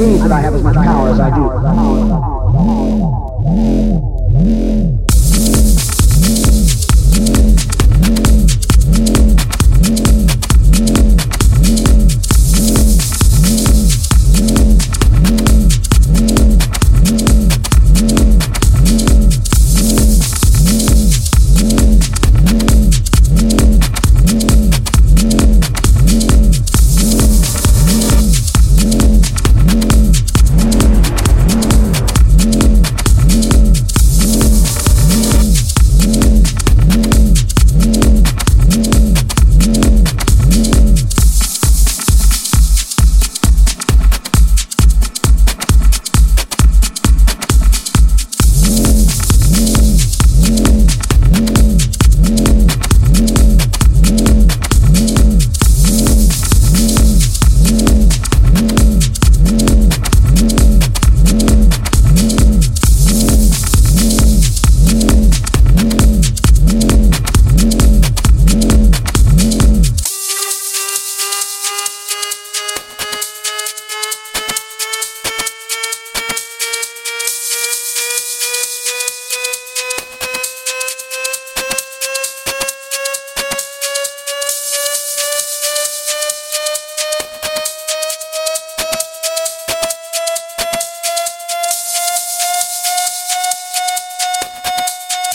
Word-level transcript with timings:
means 0.00 0.22
that 0.22 0.32
I 0.32 0.40
have 0.40 0.54
as 0.54 0.62
much 0.62 0.76
power 0.76 1.08
as 1.10 1.20
I 1.20 1.34
do. 1.34 2.39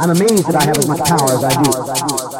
I'm 0.00 0.08
amazed 0.08 0.46
that 0.46 0.56
I 0.56 0.64
have 0.64 0.78
as 0.78 0.88
much 0.88 1.00
power 1.00 1.32
as 1.32 1.44
I 1.44 1.62
do. 1.62 2.39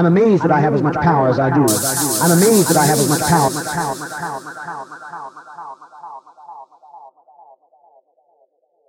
I'm 0.00 0.06
amazed 0.06 0.44
that 0.44 0.50
I 0.50 0.60
have 0.60 0.72
as 0.72 0.82
much 0.82 0.94
power 0.94 1.28
as 1.28 1.38
I 1.38 1.50
do. 1.50 1.60
I'm 1.60 2.30
amazed 2.30 2.70
that 2.70 2.78
I 2.78 2.86
have 2.86 2.98
as 2.98 3.06
much 3.06 3.20
power. 3.20 3.50